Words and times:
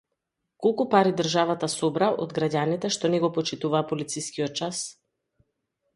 Колку 0.65 0.85
пари 0.93 1.11
државата 1.19 1.69
собра 1.73 2.09
од 2.25 2.33
граѓаните 2.39 2.93
што 2.97 3.11
не 3.15 3.19
го 3.27 3.33
почитуваа 3.39 3.83
полицискиот 3.93 4.61
час 4.63 4.85